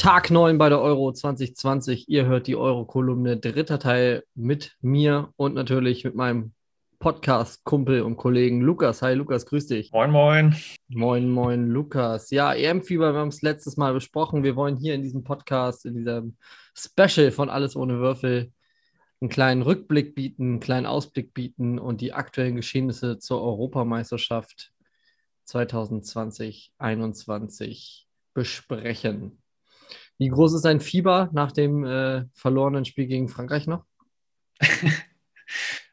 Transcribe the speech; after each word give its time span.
Tag 0.00 0.30
9 0.30 0.56
bei 0.56 0.70
der 0.70 0.80
Euro 0.80 1.12
2020. 1.12 2.08
Ihr 2.08 2.24
hört 2.24 2.46
die 2.46 2.56
Euro-Kolumne, 2.56 3.36
dritter 3.36 3.78
Teil 3.78 4.24
mit 4.34 4.78
mir 4.80 5.34
und 5.36 5.52
natürlich 5.52 6.04
mit 6.04 6.14
meinem 6.14 6.54
Podcast-Kumpel 7.00 8.00
und 8.00 8.16
Kollegen 8.16 8.62
Lukas. 8.62 9.02
Hi 9.02 9.12
Lukas, 9.12 9.44
grüß 9.44 9.66
dich. 9.66 9.92
Moin, 9.92 10.10
moin. 10.10 10.56
Moin, 10.88 11.28
moin, 11.28 11.68
Lukas. 11.68 12.30
Ja, 12.30 12.54
EM-Fieber, 12.54 13.12
wir 13.12 13.20
haben 13.20 13.28
es 13.28 13.42
letztes 13.42 13.76
Mal 13.76 13.92
besprochen. 13.92 14.42
Wir 14.42 14.56
wollen 14.56 14.78
hier 14.78 14.94
in 14.94 15.02
diesem 15.02 15.22
Podcast, 15.22 15.84
in 15.84 15.96
diesem 15.96 16.38
Special 16.74 17.30
von 17.30 17.50
Alles 17.50 17.76
ohne 17.76 17.98
Würfel, 17.98 18.52
einen 19.20 19.28
kleinen 19.28 19.60
Rückblick 19.60 20.14
bieten, 20.14 20.44
einen 20.44 20.60
kleinen 20.60 20.86
Ausblick 20.86 21.34
bieten 21.34 21.78
und 21.78 22.00
die 22.00 22.14
aktuellen 22.14 22.56
Geschehnisse 22.56 23.18
zur 23.18 23.42
Europameisterschaft 23.42 24.72
2020-21 25.46 28.04
besprechen. 28.32 29.39
Wie 30.20 30.28
groß 30.28 30.52
ist 30.52 30.66
dein 30.66 30.80
Fieber 30.80 31.30
nach 31.32 31.50
dem 31.50 31.82
äh, 31.82 32.26
verlorenen 32.34 32.84
Spiel 32.84 33.06
gegen 33.06 33.28
Frankreich 33.28 33.66
noch? 33.66 33.84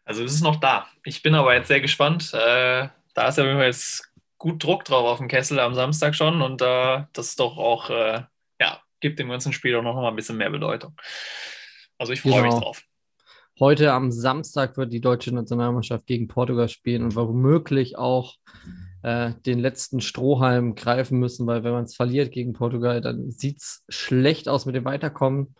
Also 0.05 0.23
es 0.23 0.35
ist 0.35 0.41
noch 0.43 0.55
da. 0.55 0.87
Ich 1.03 1.21
bin 1.21 1.35
aber 1.35 1.53
jetzt 1.53 1.67
sehr 1.67 1.81
gespannt. 1.81 2.33
Äh, 2.33 2.87
da 3.13 3.27
ist 3.27 3.37
ja 3.37 3.61
jetzt 3.61 4.09
gut 4.37 4.63
Druck 4.63 4.85
drauf 4.85 5.05
auf 5.05 5.17
dem 5.17 5.27
Kessel 5.27 5.59
am 5.59 5.73
Samstag 5.73 6.15
schon 6.15 6.41
und 6.41 6.61
äh, 6.61 7.03
das 7.11 7.29
ist 7.29 7.39
doch 7.41 7.57
auch, 7.57 7.89
äh, 7.89 8.21
ja, 8.61 8.81
gibt 9.01 9.19
dem 9.19 9.27
ganzen 9.27 9.51
Spiel 9.51 9.75
auch 9.75 9.81
noch 9.81 9.95
mal 9.95 10.07
ein 10.07 10.15
bisschen 10.15 10.37
mehr 10.37 10.49
Bedeutung. 10.49 10.95
Also 11.97 12.13
ich 12.13 12.21
freue 12.21 12.43
genau. 12.43 12.45
mich 12.45 12.63
drauf. 12.63 12.83
Heute 13.59 13.91
am 13.91 14.09
Samstag 14.09 14.77
wird 14.77 14.93
die 14.93 15.01
deutsche 15.01 15.35
Nationalmannschaft 15.35 16.05
gegen 16.07 16.29
Portugal 16.29 16.69
spielen 16.69 17.03
und 17.03 17.15
womöglich 17.17 17.97
auch 17.97 18.35
äh, 19.03 19.33
den 19.45 19.59
letzten 19.59 20.01
Strohhalm 20.01 20.75
greifen 20.75 21.19
müssen, 21.19 21.47
weil 21.47 21.63
wenn 21.63 21.73
man 21.73 21.85
es 21.85 21.95
verliert 21.95 22.31
gegen 22.31 22.53
Portugal, 22.53 23.01
dann 23.01 23.31
sieht 23.31 23.57
es 23.59 23.83
schlecht 23.89 24.49
aus 24.49 24.65
mit 24.65 24.75
dem 24.75 24.85
Weiterkommen. 24.85 25.55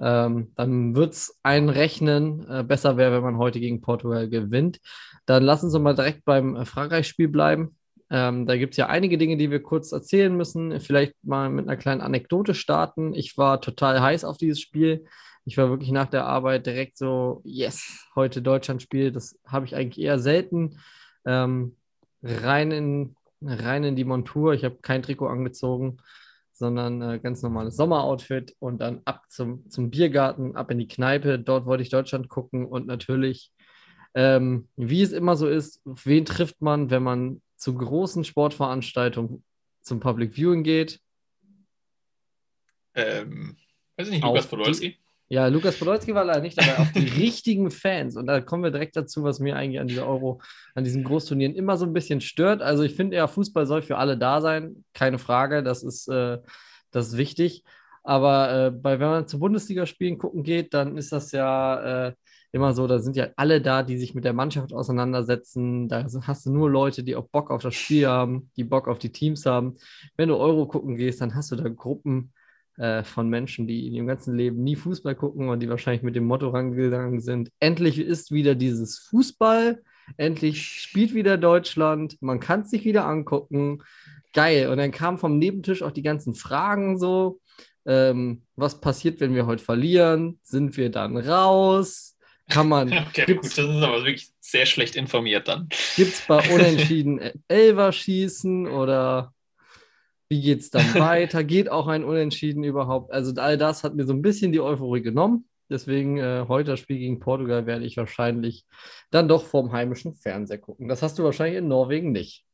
Ähm, 0.00 0.52
dann 0.56 0.96
wird 0.96 1.12
es 1.12 1.38
einrechnen. 1.42 2.46
Äh, 2.48 2.64
besser 2.64 2.96
wäre, 2.96 3.14
wenn 3.14 3.22
man 3.22 3.38
heute 3.38 3.60
gegen 3.60 3.80
Portugal 3.80 4.28
gewinnt. 4.28 4.80
Dann 5.26 5.44
lassen 5.44 5.70
Sie 5.70 5.78
mal 5.78 5.94
direkt 5.94 6.24
beim 6.24 6.66
Frankreich-Spiel 6.66 7.28
bleiben. 7.28 7.76
Ähm, 8.10 8.46
da 8.46 8.56
gibt 8.56 8.74
es 8.74 8.78
ja 8.78 8.88
einige 8.88 9.16
Dinge, 9.16 9.36
die 9.36 9.50
wir 9.50 9.62
kurz 9.62 9.92
erzählen 9.92 10.36
müssen. 10.36 10.80
Vielleicht 10.80 11.14
mal 11.22 11.48
mit 11.50 11.68
einer 11.68 11.76
kleinen 11.76 12.00
Anekdote 12.00 12.54
starten. 12.54 13.14
Ich 13.14 13.38
war 13.38 13.60
total 13.60 14.02
heiß 14.02 14.24
auf 14.24 14.36
dieses 14.36 14.60
Spiel. 14.60 15.04
Ich 15.44 15.56
war 15.56 15.70
wirklich 15.70 15.92
nach 15.92 16.08
der 16.08 16.26
Arbeit 16.26 16.66
direkt 16.66 16.98
so, 16.98 17.40
yes, 17.44 18.06
heute 18.14 18.42
Deutschland-Spiel. 18.42 19.12
Das 19.12 19.38
habe 19.46 19.66
ich 19.66 19.74
eigentlich 19.74 20.04
eher 20.04 20.18
selten. 20.18 20.78
Ähm, 21.24 21.76
rein 22.22 22.70
in, 22.70 23.16
rein 23.40 23.84
in 23.84 23.96
die 23.96 24.04
Montur. 24.04 24.54
Ich 24.54 24.64
habe 24.64 24.76
kein 24.82 25.02
Trikot 25.02 25.28
angezogen, 25.28 25.98
sondern 26.52 27.02
äh, 27.02 27.18
ganz 27.18 27.42
normales 27.42 27.76
Sommeroutfit 27.76 28.54
und 28.58 28.80
dann 28.80 29.02
ab 29.04 29.24
zum, 29.28 29.68
zum 29.68 29.90
Biergarten, 29.90 30.56
ab 30.56 30.70
in 30.70 30.78
die 30.78 30.88
Kneipe. 30.88 31.38
Dort 31.38 31.66
wollte 31.66 31.82
ich 31.82 31.90
Deutschland 31.90 32.28
gucken 32.28 32.66
und 32.66 32.86
natürlich, 32.86 33.50
ähm, 34.14 34.68
wie 34.76 35.02
es 35.02 35.12
immer 35.12 35.36
so 35.36 35.48
ist, 35.48 35.80
wen 35.84 36.24
trifft 36.24 36.60
man, 36.60 36.90
wenn 36.90 37.02
man 37.02 37.42
zu 37.56 37.74
großen 37.74 38.24
Sportveranstaltungen 38.24 39.44
zum 39.80 40.00
Public 40.00 40.34
Viewing 40.34 40.62
geht? 40.62 41.00
Ähm, 42.94 43.56
weiß 43.96 44.08
ich 44.08 44.14
nicht, 44.14 44.24
Lukas 44.24 44.46
Podolski? 44.46 44.98
Ja, 45.32 45.46
Lukas 45.46 45.78
Podolski 45.78 46.14
war 46.14 46.26
leider 46.26 46.42
nicht 46.42 46.58
dabei, 46.60 46.78
auch 46.78 46.92
die 46.92 47.08
richtigen 47.22 47.70
Fans. 47.70 48.18
Und 48.18 48.26
da 48.26 48.42
kommen 48.42 48.64
wir 48.64 48.70
direkt 48.70 48.96
dazu, 48.96 49.22
was 49.22 49.40
mir 49.40 49.56
eigentlich 49.56 49.80
an 49.80 49.88
dieser 49.88 50.06
Euro, 50.06 50.42
an 50.74 50.84
diesen 50.84 51.04
Großturnieren 51.04 51.54
immer 51.54 51.78
so 51.78 51.86
ein 51.86 51.94
bisschen 51.94 52.20
stört. 52.20 52.60
Also 52.60 52.82
ich 52.82 52.94
finde 52.94 53.16
ja, 53.16 53.26
Fußball 53.26 53.64
soll 53.66 53.80
für 53.80 53.96
alle 53.96 54.18
da 54.18 54.42
sein, 54.42 54.84
keine 54.92 55.18
Frage, 55.18 55.62
das 55.62 55.84
ist, 55.84 56.06
äh, 56.08 56.36
das 56.90 57.08
ist 57.08 57.16
wichtig. 57.16 57.64
Aber 58.02 58.66
äh, 58.66 58.70
bei, 58.72 59.00
wenn 59.00 59.08
man 59.08 59.26
zu 59.26 59.38
Bundesligaspielen 59.38 60.18
gucken 60.18 60.42
geht, 60.42 60.74
dann 60.74 60.98
ist 60.98 61.12
das 61.12 61.32
ja 61.32 62.08
äh, 62.08 62.12
immer 62.52 62.74
so, 62.74 62.86
da 62.86 62.98
sind 62.98 63.16
ja 63.16 63.28
alle 63.36 63.62
da, 63.62 63.82
die 63.82 63.96
sich 63.96 64.14
mit 64.14 64.26
der 64.26 64.34
Mannschaft 64.34 64.74
auseinandersetzen. 64.74 65.88
Da 65.88 66.06
hast 66.26 66.44
du 66.44 66.52
nur 66.52 66.68
Leute, 66.68 67.04
die 67.04 67.16
auch 67.16 67.28
Bock 67.28 67.50
auf 67.50 67.62
das 67.62 67.74
Spiel 67.74 68.06
haben, 68.06 68.50
die 68.56 68.64
Bock 68.64 68.86
auf 68.86 68.98
die 68.98 69.12
Teams 69.12 69.46
haben. 69.46 69.76
Wenn 70.14 70.28
du 70.28 70.36
Euro 70.36 70.66
gucken 70.66 70.96
gehst, 70.96 71.22
dann 71.22 71.34
hast 71.34 71.50
du 71.52 71.56
da 71.56 71.70
Gruppen 71.70 72.34
äh, 72.82 73.04
von 73.04 73.28
Menschen, 73.28 73.68
die 73.68 73.86
in 73.86 73.94
ihrem 73.94 74.08
ganzen 74.08 74.36
Leben 74.36 74.64
nie 74.64 74.74
Fußball 74.74 75.14
gucken 75.14 75.48
und 75.48 75.60
die 75.60 75.68
wahrscheinlich 75.68 76.02
mit 76.02 76.16
dem 76.16 76.24
Motto 76.24 76.48
rangegangen 76.48 77.20
sind, 77.20 77.50
endlich 77.60 78.00
ist 78.00 78.32
wieder 78.32 78.56
dieses 78.56 78.98
Fußball, 78.98 79.80
endlich 80.16 80.80
spielt 80.80 81.14
wieder 81.14 81.38
Deutschland, 81.38 82.20
man 82.20 82.40
kann 82.40 82.62
es 82.62 82.70
sich 82.70 82.84
wieder 82.84 83.06
angucken. 83.06 83.84
Geil. 84.32 84.68
Und 84.68 84.78
dann 84.78 84.90
kamen 84.90 85.18
vom 85.18 85.38
Nebentisch 85.38 85.82
auch 85.82 85.92
die 85.92 86.02
ganzen 86.02 86.34
Fragen 86.34 86.98
so. 86.98 87.38
Ähm, 87.86 88.42
was 88.56 88.80
passiert, 88.80 89.20
wenn 89.20 89.34
wir 89.34 89.46
heute 89.46 89.62
verlieren? 89.62 90.40
Sind 90.42 90.76
wir 90.76 90.90
dann 90.90 91.16
raus? 91.16 92.16
Kann 92.48 92.68
man. 92.68 92.92
Okay, 93.08 93.32
gut, 93.32 93.44
das 93.44 93.58
ist 93.58 93.82
aber 93.82 93.98
wirklich 93.98 94.32
sehr 94.40 94.66
schlecht 94.66 94.96
informiert 94.96 95.46
dann. 95.46 95.68
Gibt 95.94 96.14
es 96.14 96.22
bei 96.26 96.52
Unentschieden 96.52 97.20
Elver 97.46 97.92
schießen 97.92 98.66
oder 98.66 99.32
wie 100.32 100.40
geht 100.40 100.60
es 100.60 100.70
dann 100.70 100.94
weiter? 100.94 101.44
Geht 101.44 101.70
auch 101.70 101.88
ein 101.88 102.04
Unentschieden 102.04 102.64
überhaupt? 102.64 103.12
Also 103.12 103.38
all 103.38 103.58
das 103.58 103.84
hat 103.84 103.94
mir 103.94 104.06
so 104.06 104.14
ein 104.14 104.22
bisschen 104.22 104.50
die 104.50 104.62
Euphorie 104.62 105.02
genommen. 105.02 105.44
Deswegen 105.68 106.16
äh, 106.16 106.46
heute 106.48 106.70
das 106.70 106.80
Spiel 106.80 106.98
gegen 106.98 107.20
Portugal 107.20 107.66
werde 107.66 107.84
ich 107.84 107.98
wahrscheinlich 107.98 108.64
dann 109.10 109.28
doch 109.28 109.44
vorm 109.44 109.72
heimischen 109.72 110.14
Fernseher 110.14 110.56
gucken. 110.56 110.88
Das 110.88 111.02
hast 111.02 111.18
du 111.18 111.24
wahrscheinlich 111.24 111.58
in 111.58 111.68
Norwegen 111.68 112.12
nicht. 112.12 112.46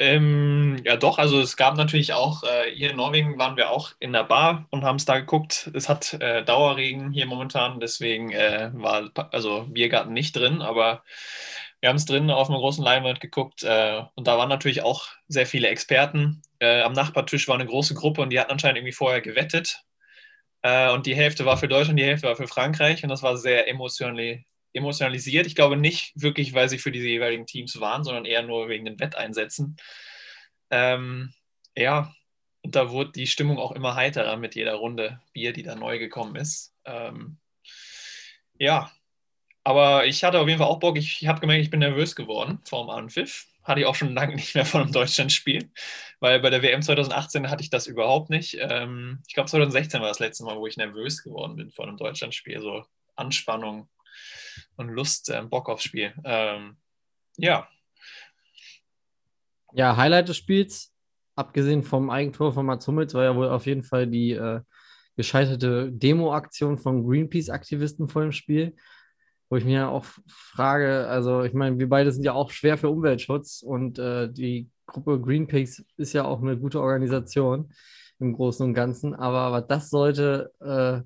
Ähm, 0.00 0.80
ja, 0.84 0.96
doch. 0.96 1.18
Also 1.18 1.40
es 1.40 1.56
gab 1.56 1.76
natürlich 1.76 2.12
auch, 2.12 2.42
äh, 2.42 2.70
hier 2.72 2.90
in 2.90 2.96
Norwegen 2.96 3.38
waren 3.38 3.56
wir 3.56 3.70
auch 3.70 3.92
in 4.00 4.12
der 4.12 4.24
Bar 4.24 4.66
und 4.70 4.82
haben 4.82 4.96
es 4.96 5.04
da 5.04 5.18
geguckt. 5.18 5.70
Es 5.72 5.88
hat 5.88 6.14
äh, 6.14 6.44
Dauerregen 6.44 7.12
hier 7.12 7.26
momentan, 7.26 7.78
deswegen 7.78 8.30
äh, 8.30 8.70
war 8.74 9.10
also 9.32 9.66
Biergarten 9.68 10.12
nicht 10.12 10.36
drin, 10.36 10.62
aber 10.62 11.02
wir 11.80 11.88
haben 11.88 11.96
es 11.96 12.06
drin 12.06 12.30
auf 12.30 12.48
einer 12.48 12.58
großen 12.58 12.82
Leinwand 12.82 13.20
geguckt 13.20 13.62
äh, 13.62 14.02
und 14.14 14.26
da 14.26 14.36
waren 14.36 14.48
natürlich 14.48 14.82
auch 14.82 15.08
sehr 15.28 15.46
viele 15.46 15.68
Experten. 15.68 16.42
Äh, 16.58 16.82
am 16.82 16.92
Nachbartisch 16.92 17.46
war 17.48 17.54
eine 17.54 17.66
große 17.66 17.94
Gruppe 17.94 18.22
und 18.22 18.30
die 18.30 18.40
hatten 18.40 18.50
anscheinend 18.50 18.78
irgendwie 18.78 18.92
vorher 18.92 19.20
gewettet. 19.20 19.84
Äh, 20.62 20.90
und 20.90 21.06
die 21.06 21.14
Hälfte 21.14 21.44
war 21.44 21.56
für 21.56 21.68
Deutschland, 21.68 21.98
die 21.98 22.04
Hälfte 22.04 22.26
war 22.26 22.36
für 22.36 22.48
Frankreich 22.48 23.02
und 23.04 23.10
das 23.10 23.22
war 23.22 23.36
sehr 23.36 23.68
emotionali 23.68 24.44
emotionalisiert. 24.74 25.46
Ich 25.46 25.54
glaube 25.54 25.76
nicht 25.76 26.12
wirklich, 26.14 26.52
weil 26.54 26.68
sie 26.68 26.78
für 26.78 26.92
diese 26.92 27.08
jeweiligen 27.08 27.46
Teams 27.46 27.80
waren, 27.80 28.04
sondern 28.04 28.24
eher 28.24 28.42
nur 28.42 28.68
wegen 28.68 28.84
den 28.84 29.00
Wetteinsätzen. 29.00 29.76
Ähm, 30.70 31.32
ja, 31.76 32.14
und 32.62 32.76
da 32.76 32.90
wurde 32.90 33.12
die 33.12 33.26
Stimmung 33.26 33.58
auch 33.58 33.72
immer 33.72 33.94
heiterer 33.94 34.36
mit 34.36 34.54
jeder 34.54 34.74
Runde 34.74 35.20
Bier, 35.32 35.52
die 35.52 35.62
da 35.62 35.74
neu 35.74 35.98
gekommen 35.98 36.36
ist. 36.36 36.74
Ähm, 36.84 37.38
ja, 38.58 38.90
aber 39.68 40.06
ich 40.06 40.24
hatte 40.24 40.40
auf 40.40 40.48
jeden 40.48 40.58
Fall 40.58 40.66
auch 40.68 40.78
Bock. 40.78 40.96
Ich 40.96 41.26
habe 41.26 41.40
gemerkt, 41.40 41.62
ich 41.62 41.68
bin 41.68 41.80
nervös 41.80 42.16
geworden 42.16 42.58
vor 42.64 42.86
dem 42.86 42.88
Anpfiff. 42.88 43.48
Hatte 43.62 43.80
ich 43.80 43.86
auch 43.86 43.94
schon 43.94 44.14
lange 44.14 44.34
nicht 44.34 44.54
mehr 44.54 44.64
von 44.64 44.80
einem 44.80 44.92
Deutschlandspiel, 44.92 45.70
weil 46.20 46.40
bei 46.40 46.48
der 46.48 46.62
WM 46.62 46.80
2018 46.80 47.50
hatte 47.50 47.62
ich 47.62 47.68
das 47.68 47.86
überhaupt 47.86 48.30
nicht. 48.30 48.56
Ähm, 48.58 49.18
ich 49.28 49.34
glaube, 49.34 49.50
2016 49.50 50.00
war 50.00 50.08
das 50.08 50.20
letzte 50.20 50.44
Mal, 50.44 50.56
wo 50.56 50.66
ich 50.66 50.78
nervös 50.78 51.22
geworden 51.22 51.56
bin 51.56 51.70
vor 51.70 51.86
einem 51.86 51.98
Deutschlandspiel. 51.98 52.62
So 52.62 52.82
Anspannung 53.14 53.90
und 54.76 54.88
Lust, 54.88 55.28
ähm, 55.28 55.50
Bock 55.50 55.68
aufs 55.68 55.84
Spiel. 55.84 56.14
Ähm, 56.24 56.78
ja. 57.36 57.68
Ja, 59.74 59.98
Highlight 59.98 60.30
des 60.30 60.38
Spiels, 60.38 60.94
abgesehen 61.36 61.82
vom 61.82 62.08
Eigentor 62.08 62.54
von 62.54 62.64
Mats 62.64 62.86
Hummels, 62.86 63.12
war 63.12 63.24
ja 63.24 63.36
wohl 63.36 63.50
auf 63.50 63.66
jeden 63.66 63.82
Fall 63.82 64.06
die 64.06 64.32
äh, 64.32 64.62
gescheiterte 65.14 65.92
Demo-Aktion 65.92 66.78
von 66.78 67.06
Greenpeace-Aktivisten 67.06 68.08
vor 68.08 68.22
dem 68.22 68.32
Spiel 68.32 68.74
wo 69.50 69.56
ich 69.56 69.64
mir 69.64 69.88
auch 69.88 70.04
frage, 70.26 71.06
also 71.08 71.42
ich 71.42 71.54
meine, 71.54 71.78
wir 71.78 71.88
beide 71.88 72.12
sind 72.12 72.24
ja 72.24 72.34
auch 72.34 72.50
schwer 72.50 72.76
für 72.76 72.90
Umweltschutz 72.90 73.62
und 73.62 73.98
äh, 73.98 74.30
die 74.30 74.68
Gruppe 74.86 75.20
Greenpeace 75.20 75.84
ist 75.96 76.12
ja 76.12 76.24
auch 76.24 76.42
eine 76.42 76.58
gute 76.58 76.80
Organisation 76.80 77.70
im 78.18 78.34
Großen 78.34 78.64
und 78.66 78.74
Ganzen, 78.74 79.14
aber, 79.14 79.38
aber 79.40 79.62
das 79.62 79.90
sollte 79.90 80.52
äh, 80.60 81.00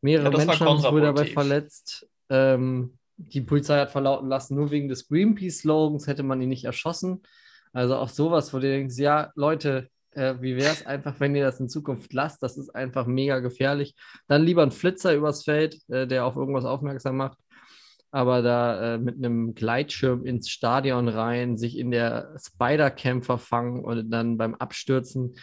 mehrere 0.00 0.30
ja, 0.30 0.44
Menschen 0.44 0.66
haben 0.66 0.80
sich 0.80 0.90
wohl 0.90 1.00
dabei 1.00 1.26
verletzt. 1.26 2.08
Ähm, 2.30 2.98
die 3.16 3.40
Polizei 3.40 3.78
hat 3.78 3.90
verlauten 3.90 4.28
lassen, 4.28 4.54
nur 4.54 4.70
wegen 4.70 4.88
des 4.88 5.08
Greenpeace-Slogans 5.08 6.06
hätte 6.06 6.22
man 6.22 6.40
ihn 6.40 6.50
nicht 6.50 6.64
erschossen. 6.64 7.22
Also 7.72 7.96
auch 7.96 8.08
sowas, 8.08 8.54
wo 8.54 8.58
du 8.58 8.68
denkst, 8.68 8.96
ja, 8.96 9.32
Leute, 9.34 9.88
äh, 10.12 10.36
wie 10.40 10.56
wäre 10.56 10.72
es 10.72 10.86
einfach, 10.86 11.18
wenn 11.18 11.34
ihr 11.34 11.44
das 11.44 11.60
in 11.60 11.68
Zukunft 11.68 12.12
lasst? 12.12 12.42
Das 12.42 12.56
ist 12.56 12.70
einfach 12.70 13.06
mega 13.06 13.40
gefährlich. 13.40 13.94
Dann 14.28 14.44
lieber 14.44 14.62
ein 14.62 14.70
Flitzer 14.70 15.14
übers 15.14 15.42
Feld, 15.42 15.78
äh, 15.88 16.06
der 16.06 16.24
auf 16.24 16.36
irgendwas 16.36 16.64
aufmerksam 16.64 17.16
macht 17.16 17.38
aber 18.10 18.42
da 18.42 18.94
äh, 18.94 18.98
mit 18.98 19.16
einem 19.16 19.54
Gleitschirm 19.54 20.24
ins 20.24 20.48
Stadion 20.48 21.08
rein, 21.08 21.56
sich 21.56 21.76
in 21.76 21.90
der 21.90 22.34
Spider-Cam 22.38 23.22
verfangen 23.22 23.84
und 23.84 24.10
dann 24.10 24.38
beim 24.38 24.54
Abstürzen 24.54 25.36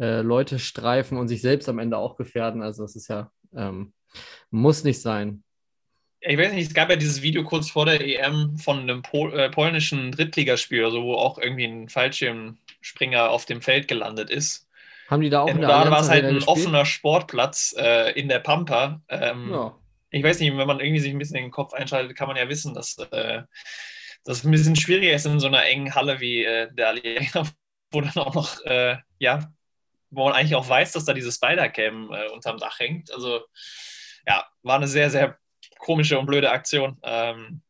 äh, 0.00 0.22
Leute 0.22 0.58
streifen 0.58 1.18
und 1.18 1.28
sich 1.28 1.40
selbst 1.40 1.68
am 1.68 1.78
Ende 1.78 1.98
auch 1.98 2.16
gefährden. 2.16 2.62
Also 2.62 2.82
das 2.82 2.96
ist 2.96 3.08
ja, 3.08 3.30
ähm, 3.54 3.92
muss 4.50 4.82
nicht 4.82 5.00
sein. 5.00 5.44
Ich 6.22 6.36
weiß 6.36 6.52
nicht, 6.52 6.68
es 6.68 6.74
gab 6.74 6.90
ja 6.90 6.96
dieses 6.96 7.22
Video 7.22 7.44
kurz 7.44 7.70
vor 7.70 7.86
der 7.86 8.00
EM 8.00 8.58
von 8.58 8.80
einem 8.80 9.02
Pol 9.02 9.32
äh, 9.32 9.48
polnischen 9.48 10.12
Drittligaspiel, 10.12 10.84
also 10.84 11.02
wo 11.02 11.14
auch 11.14 11.38
irgendwie 11.38 11.64
ein 11.64 11.88
Fallschirmspringer 11.88 13.30
auf 13.30 13.46
dem 13.46 13.62
Feld 13.62 13.88
gelandet 13.88 14.28
ist. 14.28 14.68
Haben 15.08 15.22
die 15.22 15.30
da 15.30 15.40
auch 15.40 15.48
in 15.48 15.60
der 15.60 15.68
Rodade 15.68 15.90
war 15.90 16.00
es 16.02 16.10
halt 16.10 16.24
ein 16.24 16.34
gespielt? 16.34 16.58
offener 16.58 16.84
Sportplatz 16.84 17.74
äh, 17.78 18.12
in 18.18 18.28
der 18.28 18.40
Pampa. 18.40 19.00
Ähm, 19.08 19.50
Ja. 19.50 19.79
Ich 20.10 20.22
weiß 20.22 20.40
nicht, 20.40 20.56
wenn 20.56 20.66
man 20.66 20.80
irgendwie 20.80 21.00
sich 21.00 21.12
ein 21.12 21.18
bisschen 21.18 21.36
in 21.36 21.44
den 21.44 21.50
Kopf 21.50 21.72
einschaltet, 21.72 22.16
kann 22.16 22.28
man 22.28 22.36
ja 22.36 22.48
wissen, 22.48 22.74
dass 22.74 22.98
äh, 22.98 23.42
das 24.24 24.44
ein 24.44 24.50
bisschen 24.50 24.76
schwieriger 24.76 25.12
ist 25.12 25.26
in 25.26 25.40
so 25.40 25.46
einer 25.46 25.64
engen 25.64 25.94
Halle 25.94 26.20
wie 26.20 26.44
äh, 26.44 26.72
der 26.72 26.88
Allianz, 26.88 27.54
wo 27.92 28.00
dann 28.00 28.16
auch 28.16 28.34
noch, 28.34 28.60
äh, 28.64 28.96
ja, 29.18 29.52
wo 30.10 30.24
man 30.24 30.34
eigentlich 30.34 30.56
auch 30.56 30.68
weiß, 30.68 30.92
dass 30.92 31.04
da 31.04 31.12
diese 31.12 31.32
Spider-Cam 31.32 32.12
äh, 32.12 32.28
unterm 32.30 32.58
Dach 32.58 32.78
hängt. 32.78 33.12
Also, 33.12 33.40
ja, 34.26 34.44
war 34.62 34.76
eine 34.76 34.88
sehr, 34.88 35.10
sehr 35.10 35.38
komische 35.78 36.18
und 36.18 36.26
blöde 36.26 36.50
Aktion. 36.50 36.98
Ähm, 37.02 37.62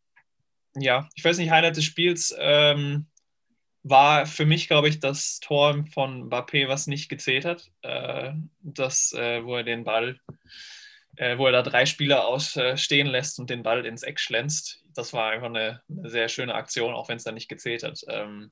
ja, 0.74 1.08
ich 1.14 1.24
weiß 1.24 1.38
nicht, 1.38 1.50
Highlight 1.50 1.76
des 1.76 1.84
Spiels 1.84 2.34
ähm, 2.38 3.06
war 3.82 4.26
für 4.26 4.46
mich, 4.46 4.68
glaube 4.68 4.88
ich, 4.88 5.00
das 5.00 5.40
Tor 5.40 5.84
von 5.92 6.28
Mbappé, 6.28 6.68
was 6.68 6.86
nicht 6.86 7.08
gezählt 7.08 7.44
hat. 7.44 7.70
Äh, 7.82 8.32
das, 8.60 9.12
äh, 9.12 9.44
wo 9.44 9.56
er 9.56 9.64
den 9.64 9.84
Ball, 9.84 10.18
äh, 11.20 11.36
wo 11.36 11.44
er 11.44 11.52
da 11.52 11.60
drei 11.60 11.84
Spieler 11.84 12.26
ausstehen 12.26 13.06
lässt 13.06 13.38
und 13.38 13.50
den 13.50 13.62
Ball 13.62 13.84
ins 13.84 14.02
Eck 14.02 14.18
schlänzt. 14.18 14.82
Das 14.94 15.12
war 15.12 15.30
einfach 15.30 15.48
eine, 15.48 15.82
eine 15.90 16.08
sehr 16.08 16.30
schöne 16.30 16.54
Aktion, 16.54 16.94
auch 16.94 17.10
wenn 17.10 17.18
es 17.18 17.24
da 17.24 17.30
nicht 17.30 17.48
gezählt 17.48 17.82
hat. 17.82 18.00
Ähm, 18.08 18.50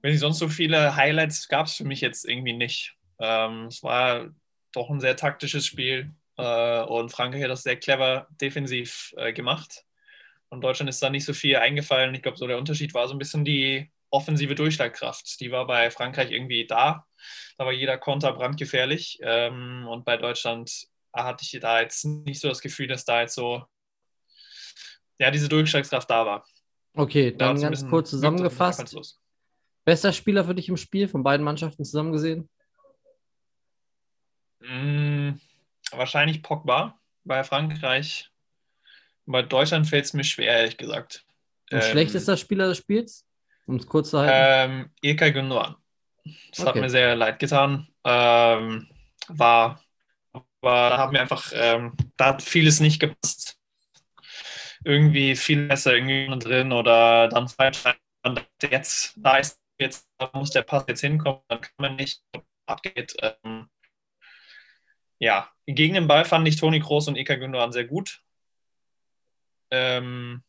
wenn 0.00 0.12
nicht 0.12 0.20
sonst 0.20 0.38
so 0.38 0.48
viele 0.48 0.94
Highlights 0.94 1.48
gab 1.48 1.66
es 1.66 1.74
für 1.74 1.84
mich 1.84 2.00
jetzt 2.00 2.24
irgendwie 2.24 2.52
nicht. 2.52 2.94
Ähm, 3.18 3.66
es 3.66 3.82
war 3.82 4.28
doch 4.70 4.90
ein 4.90 5.00
sehr 5.00 5.16
taktisches 5.16 5.66
Spiel 5.66 6.14
äh, 6.36 6.82
und 6.82 7.10
Frankreich 7.10 7.42
hat 7.42 7.50
das 7.50 7.64
sehr 7.64 7.76
clever 7.76 8.28
defensiv 8.40 9.12
äh, 9.16 9.32
gemacht. 9.32 9.84
Und 10.50 10.60
Deutschland 10.60 10.88
ist 10.88 11.02
da 11.02 11.10
nicht 11.10 11.24
so 11.24 11.32
viel 11.32 11.56
eingefallen. 11.56 12.14
Ich 12.14 12.22
glaube, 12.22 12.38
so 12.38 12.46
der 12.46 12.58
Unterschied 12.58 12.94
war 12.94 13.08
so 13.08 13.14
ein 13.14 13.18
bisschen 13.18 13.44
die 13.44 13.90
offensive 14.10 14.54
Durchschlagkraft. 14.54 15.40
Die 15.40 15.50
war 15.50 15.66
bei 15.66 15.90
Frankreich 15.90 16.30
irgendwie 16.30 16.68
da. 16.68 17.06
Da 17.58 17.66
war 17.66 17.72
jeder 17.72 17.98
Konter 17.98 18.32
brandgefährlich. 18.34 19.18
Ähm, 19.22 19.88
und 19.88 20.04
bei 20.04 20.16
Deutschland 20.16 20.89
hatte 21.12 21.44
ich 21.44 21.58
da 21.60 21.80
jetzt 21.80 22.04
nicht 22.04 22.40
so 22.40 22.48
das 22.48 22.60
Gefühl, 22.60 22.86
dass 22.86 23.04
da 23.04 23.22
jetzt 23.22 23.34
so 23.34 23.64
ja, 25.18 25.30
diese 25.30 25.48
Durchschlagskraft 25.48 26.08
da 26.08 26.24
war. 26.26 26.46
Okay, 26.94 27.30
Da 27.30 27.46
dann 27.46 27.56
ein 27.56 27.62
ganz 27.62 27.86
kurz 27.86 28.10
zusammengefasst. 28.10 28.96
Bester 29.84 30.12
Spieler 30.12 30.44
für 30.44 30.54
dich 30.54 30.68
im 30.68 30.76
Spiel 30.76 31.08
von 31.08 31.22
beiden 31.22 31.44
Mannschaften 31.44 31.84
zusammen 31.84 32.12
gesehen? 32.12 32.48
Mm, 34.60 35.32
wahrscheinlich 35.92 36.42
Pogba 36.42 36.98
bei 37.24 37.44
Frankreich. 37.44 38.30
Bei 39.26 39.42
Deutschland 39.42 39.86
fällt 39.86 40.04
es 40.06 40.12
mir 40.12 40.24
schwer, 40.24 40.52
ehrlich 40.58 40.76
gesagt. 40.76 41.24
Und 41.70 41.78
Ähm, 41.78 41.82
schlechtester 41.82 42.36
Spieler 42.36 42.68
des 42.68 42.78
Spiels? 42.78 43.26
Um 43.66 43.76
es 43.76 43.86
kurz 43.86 44.10
zu 44.10 44.18
halten. 44.18 44.72
Ähm, 44.72 44.90
Ilkay 45.02 45.32
Gündogan. 45.32 45.76
Das 46.50 46.60
hat 46.60 46.68
Okay. 46.68 46.80
mir 46.80 46.90
sehr 46.90 47.14
leid 47.14 47.38
getan. 47.38 47.88
Ähm, 48.04 48.88
war, 49.28 49.82
da 50.62 50.98
haben 50.98 51.12
wir 51.12 51.20
einfach, 51.20 51.52
ähm, 51.54 51.96
da 52.16 52.26
hat 52.26 52.42
vieles 52.42 52.80
nicht 52.80 53.00
gepasst. 53.00 53.58
Irgendwie 54.84 55.36
viel 55.36 55.68
besser 55.68 55.94
irgendwie 55.94 56.38
drin 56.38 56.72
oder 56.72 57.28
dann 57.28 57.48
falsch. 57.48 57.82
Dachte, 57.82 58.68
Jetzt, 58.70 59.14
da 59.16 59.38
ist 59.38 59.60
jetzt, 59.78 60.08
da 60.18 60.30
muss 60.34 60.50
der 60.50 60.62
Pass 60.62 60.84
jetzt 60.88 61.00
hinkommen, 61.00 61.42
dann 61.48 61.60
kann 61.60 61.72
man 61.78 61.96
nicht 61.96 62.22
abgeht. 62.66 63.16
Ähm, 63.20 63.68
ja, 65.18 65.50
gegen 65.66 65.94
den 65.94 66.06
Ball 66.06 66.24
fand 66.24 66.46
ich 66.48 66.56
Toni 66.56 66.80
Kroos 66.80 67.08
und 67.08 67.16
Ilkay 67.16 67.38
Gündogan 67.38 67.72
sehr 67.72 67.84
gut. 67.84 68.22
Ähm, 69.70 70.42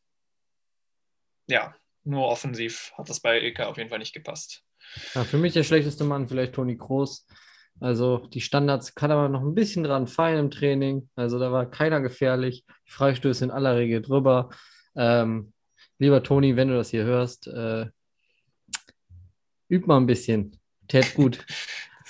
ja, 1.48 1.76
nur 2.04 2.28
offensiv 2.28 2.94
hat 2.98 3.10
das 3.10 3.20
bei 3.20 3.40
Ilkay 3.40 3.64
auf 3.64 3.78
jeden 3.78 3.90
Fall 3.90 4.00
nicht 4.00 4.14
gepasst. 4.14 4.64
Ja, 5.14 5.24
für 5.24 5.38
mich 5.38 5.54
der 5.54 5.64
schlechteste 5.64 6.04
Mann 6.04 6.28
vielleicht 6.28 6.54
Toni 6.54 6.78
Kroos. 6.78 7.26
Also 7.82 8.28
die 8.34 8.40
Standards 8.42 8.96
kann 8.96 9.12
aber 9.12 9.28
noch 9.28 9.42
ein 9.42 9.56
bisschen 9.56 9.84
dran 9.84 10.08
feilen 10.08 10.40
im 10.46 10.52
Training. 10.52 11.10
Also 11.16 11.40
da 11.40 11.52
war 11.52 11.66
keiner 11.66 12.00
gefährlich. 12.00 12.64
Die 12.88 12.92
Freistöße 12.92 13.44
in 13.44 13.52
aller 13.52 13.76
Regel 13.76 14.02
drüber. 14.02 14.50
Ähm, 14.96 15.52
lieber 16.00 16.22
Toni, 16.24 16.56
wenn 16.56 16.68
du 16.70 16.76
das 16.76 16.92
hier 16.92 17.04
hörst, 17.04 17.48
äh, 17.48 17.88
üb 19.70 19.88
mal 19.88 19.98
ein 19.98 20.06
bisschen. 20.06 20.58
Tät 20.88 21.14
gut. 21.16 21.46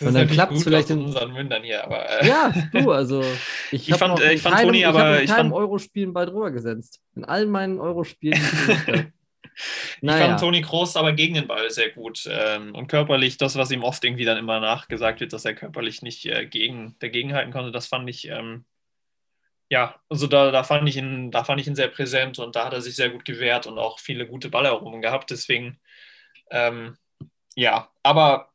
Und 0.02 0.16
dann 0.16 0.28
klappt's 0.28 0.56
gut 0.56 0.64
vielleicht 0.64 0.90
in- 0.90 1.06
unseren 1.06 1.32
Mündern 1.32 1.62
hier, 1.62 1.84
aber 1.84 2.10
äh, 2.10 2.28
Ja, 2.28 2.52
du, 2.74 2.92
also 2.92 3.22
ich, 3.72 3.88
Ich 3.88 3.96
fand- 3.96 4.16
noch 4.16 4.20
äh, 4.20 4.34
ich 4.34 4.42
fand 4.42 4.56
keinem, 4.56 4.66
Toni 4.68 4.80
ich 4.80 4.88
aber- 4.88 5.18
in 5.20 5.24
ich 5.26 5.32
fand- 5.32 5.54
Eurospielen 5.54 6.12
bald 6.12 6.30
drüber 6.30 6.50
gesetzt. 6.52 7.02
In 7.16 7.24
allen 7.24 7.50
meinen 7.52 7.80
Eurospielen. 7.80 8.42
die 10.02 10.06
ich 10.08 10.12
naja, 10.12 10.28
fand 10.28 10.40
Toni 10.40 10.62
Kroos 10.62 10.96
aber 10.96 11.14
gegen 11.14 11.36
den 11.36 11.48
Ball 11.48 11.70
sehr 11.70 11.90
gut. 11.90 12.28
Ähm, 12.30 12.74
und 12.76 12.88
körperlich, 12.88 13.38
das, 13.38 13.56
was 13.56 13.72
ihm 13.72 13.84
oft 13.84 14.04
irgendwie 14.04 14.26
dann 14.26 14.38
immer 14.38 14.60
nachgesagt 14.60 15.20
wird, 15.20 15.34
dass 15.34 15.46
er 15.46 15.54
körperlich 15.54 16.02
nicht 16.02 16.26
äh, 16.26 16.46
gegen, 16.46 16.96
dagegenhalten 17.00 17.52
konnte, 17.52 17.72
das 17.72 17.88
fand 17.88 18.10
ich, 18.10 18.28
ähm, 18.28 18.66
ja, 19.70 19.96
also 20.10 20.28
da, 20.28 20.52
da, 20.52 20.64
fand 20.64 20.88
ich 20.90 20.98
ihn, 20.98 21.32
da 21.32 21.44
fand 21.44 21.62
ich 21.62 21.68
ihn 21.68 21.76
sehr 21.76 21.88
präsent 21.88 22.40
und 22.40 22.56
da 22.56 22.66
hat 22.66 22.74
er 22.74 22.82
sich 22.82 22.96
sehr 22.96 23.10
gut 23.10 23.24
gewehrt 23.24 23.68
und 23.68 23.80
auch 23.80 24.00
viele 24.00 24.28
gute 24.28 24.50
Balleroberungen 24.50 25.02
gehabt. 25.02 25.32
Deswegen, 25.32 25.80
ähm, 26.50 26.98
ja, 27.56 27.90
aber 28.04 28.52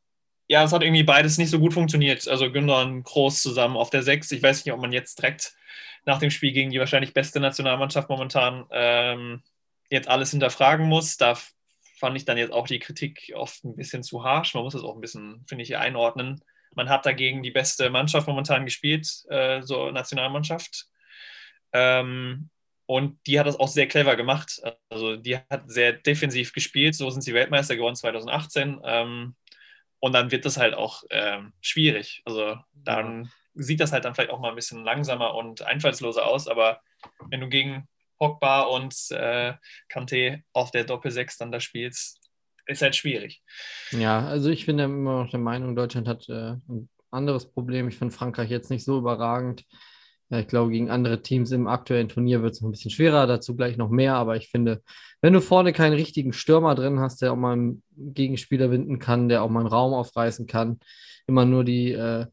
ja, 0.47 0.63
es 0.63 0.71
hat 0.71 0.83
irgendwie 0.83 1.03
beides 1.03 1.37
nicht 1.37 1.49
so 1.49 1.59
gut 1.59 1.73
funktioniert. 1.73 2.27
Also 2.27 2.51
Günther 2.51 2.81
und 2.81 3.03
Kroos 3.03 3.41
zusammen 3.41 3.77
auf 3.77 3.89
der 3.89 4.03
6. 4.03 4.31
Ich 4.31 4.43
weiß 4.43 4.63
nicht, 4.63 4.73
ob 4.73 4.79
man 4.79 4.91
jetzt 4.93 5.19
direkt 5.19 5.53
nach 6.05 6.19
dem 6.19 6.31
Spiel 6.31 6.53
gegen 6.53 6.71
die 6.71 6.79
wahrscheinlich 6.79 7.13
beste 7.13 7.39
Nationalmannschaft 7.39 8.09
momentan 8.09 8.65
ähm, 8.71 9.43
jetzt 9.89 10.07
alles 10.07 10.31
hinterfragen 10.31 10.87
muss. 10.87 11.17
Da 11.17 11.37
fand 11.97 12.15
ich 12.17 12.25
dann 12.25 12.37
jetzt 12.37 12.53
auch 12.53 12.67
die 12.67 12.79
Kritik 12.79 13.31
oft 13.35 13.63
ein 13.63 13.75
bisschen 13.75 14.03
zu 14.03 14.23
harsch. 14.23 14.53
Man 14.53 14.63
muss 14.63 14.73
das 14.73 14.83
auch 14.83 14.95
ein 14.95 15.01
bisschen, 15.01 15.43
finde 15.47 15.63
ich, 15.63 15.77
einordnen. 15.77 16.43
Man 16.75 16.89
hat 16.89 17.05
dagegen 17.05 17.41
die 17.41 17.51
beste 17.51 17.89
Mannschaft 17.89 18.27
momentan 18.27 18.65
gespielt, 18.65 19.09
äh, 19.29 19.61
so 19.63 19.89
Nationalmannschaft. 19.89 20.87
Ähm, 21.73 22.49
und 22.85 23.19
die 23.27 23.39
hat 23.39 23.47
das 23.47 23.59
auch 23.59 23.67
sehr 23.67 23.87
clever 23.87 24.15
gemacht. 24.15 24.61
Also 24.89 25.17
die 25.17 25.37
hat 25.37 25.63
sehr 25.69 25.93
defensiv 25.93 26.53
gespielt. 26.53 26.95
So 26.95 27.09
sind 27.09 27.21
sie 27.21 27.33
Weltmeister 27.33 27.75
geworden 27.75 27.95
2018. 27.95 28.79
Ähm, 28.83 29.35
und 29.99 30.13
dann 30.13 30.31
wird 30.31 30.45
das 30.45 30.57
halt 30.57 30.73
auch 30.73 31.03
ähm, 31.09 31.53
schwierig. 31.59 32.21
Also 32.25 32.57
dann 32.73 33.31
sieht 33.55 33.79
das 33.79 33.91
halt 33.91 34.05
dann 34.05 34.13
vielleicht 34.13 34.29
auch 34.29 34.39
mal 34.39 34.49
ein 34.49 34.55
bisschen 34.55 34.83
langsamer 34.83 35.35
und 35.35 35.63
einfallsloser 35.63 36.25
aus. 36.25 36.47
Aber 36.47 36.81
wenn 37.29 37.41
du 37.41 37.49
gegen 37.49 37.87
Pogba 38.17 38.63
und 38.63 38.93
äh, 39.11 39.53
Kanté 39.91 40.41
auf 40.53 40.71
der 40.71 40.83
Doppel-6 40.83 41.37
dann 41.39 41.51
da 41.51 41.59
spielst, 41.59 42.29
ist 42.65 42.81
halt 42.81 42.95
schwierig. 42.95 43.41
Ja, 43.91 44.25
also 44.27 44.49
ich 44.49 44.65
bin 44.65 44.79
ja 44.79 44.85
immer 44.85 45.23
noch 45.23 45.29
der 45.29 45.39
Meinung, 45.39 45.75
Deutschland 45.75 46.07
hat 46.07 46.27
äh, 46.29 46.55
ein 46.67 46.89
anderes 47.11 47.51
Problem. 47.51 47.87
Ich 47.87 47.97
finde 47.97 48.13
Frankreich 48.13 48.49
jetzt 48.49 48.69
nicht 48.69 48.83
so 48.83 48.97
überragend. 48.97 49.65
Ja, 50.29 50.39
ich 50.39 50.47
glaube, 50.47 50.71
gegen 50.71 50.89
andere 50.89 51.21
Teams 51.21 51.51
im 51.51 51.67
aktuellen 51.67 52.09
Turnier 52.09 52.41
wird 52.41 52.53
es 52.53 52.61
noch 52.61 52.67
ein 52.67 52.71
bisschen 52.71 52.91
schwerer, 52.91 53.27
dazu 53.27 53.55
gleich 53.55 53.77
noch 53.77 53.89
mehr. 53.89 54.15
Aber 54.15 54.35
ich 54.35 54.49
finde, 54.49 54.81
wenn 55.21 55.33
du 55.33 55.41
vorne 55.41 55.71
keinen 55.71 55.93
richtigen 55.93 56.33
Stürmer 56.33 56.75
drin 56.75 56.99
hast, 56.99 57.21
der 57.21 57.31
auch 57.31 57.37
mal 57.37 57.53
einen 57.53 57.83
Gegenspieler 57.95 58.69
winden 58.69 58.99
kann, 58.99 59.29
der 59.29 59.43
auch 59.43 59.49
mal 59.49 59.61
einen 59.61 59.69
Raum 59.69 59.93
aufreißen 59.93 60.45
kann, 60.45 60.79
immer 61.27 61.45
nur 61.45 61.63
die 61.63 61.93
äh, 61.93 62.25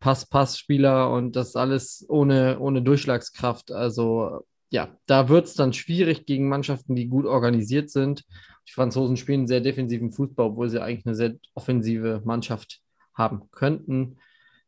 Pass-Pass-Spieler 0.00 1.12
und 1.12 1.36
das 1.36 1.54
alles 1.54 2.04
ohne, 2.08 2.58
ohne 2.58 2.82
Durchschlagskraft. 2.82 3.70
Also 3.70 4.44
ja, 4.70 4.96
da 5.06 5.28
wird 5.28 5.46
es 5.46 5.54
dann 5.54 5.72
schwierig 5.72 6.26
gegen 6.26 6.48
Mannschaften, 6.48 6.94
die 6.94 7.08
gut 7.08 7.26
organisiert 7.26 7.90
sind. 7.90 8.24
Die 8.68 8.72
Franzosen 8.72 9.16
spielen 9.16 9.48
sehr 9.48 9.60
defensiven 9.60 10.12
Fußball, 10.12 10.46
obwohl 10.46 10.68
sie 10.68 10.80
eigentlich 10.80 11.06
eine 11.06 11.16
sehr 11.16 11.34
offensive 11.54 12.22
Mannschaft 12.24 12.80
haben 13.14 13.50
könnten. 13.50 14.18